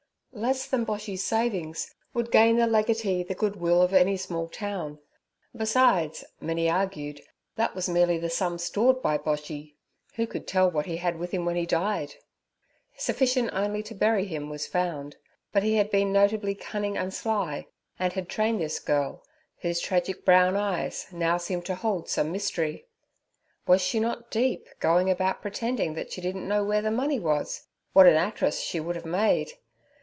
[0.33, 4.97] Less than Boshy's savings would gain the legatee the goodwill of any small town.
[5.53, 7.21] Besides, many argued,
[7.57, 9.75] that was merely the sum stored by Boshy;
[10.15, 12.15] who could tell what he had with him when he died?
[12.95, 15.17] Sufficient only to bury him was found;
[15.51, 17.67] but he had been notably cunning and sly,
[17.99, 19.23] and had trained this girl,
[19.59, 22.85] whose tragic brown eyes now seemed to hold some mystery.
[23.67, 27.67] Was she not deep, going about pretending that she didn't know where the money was?
[27.91, 29.51] What an actress she would have made!